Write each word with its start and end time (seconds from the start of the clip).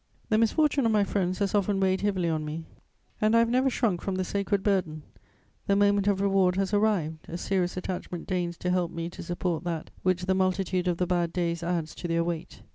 The 0.29 0.39
misfortune 0.39 0.87
of 0.87 0.91
my 0.91 1.03
friends 1.03 1.37
has 1.37 1.53
often 1.53 1.79
weighed 1.79 2.01
heavily 2.01 2.27
on 2.27 2.43
me, 2.43 2.65
and 3.21 3.35
I 3.35 3.37
have 3.37 3.51
never 3.51 3.69
shrunk 3.69 4.01
from 4.01 4.15
the 4.15 4.23
sacred 4.23 4.63
burden: 4.63 5.03
the 5.67 5.75
moment 5.75 6.07
of 6.07 6.21
reward 6.21 6.55
has 6.55 6.73
arrived; 6.73 7.19
a 7.29 7.37
serious 7.37 7.77
attachment 7.77 8.25
deigns 8.25 8.57
to 8.61 8.71
help 8.71 8.89
me 8.89 9.11
to 9.11 9.21
support 9.21 9.63
that 9.65 9.91
which 10.01 10.25
the 10.25 10.33
multitude 10.33 10.87
of 10.87 10.97
the 10.97 11.05
bad 11.05 11.31
days 11.31 11.61
adds 11.61 11.93
to 11.93 12.07
their 12.07 12.23
weight. 12.23 12.63